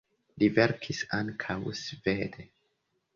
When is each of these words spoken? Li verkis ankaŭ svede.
Li 0.43 0.47
verkis 0.57 1.01
ankaŭ 1.17 1.57
svede. 1.83 2.47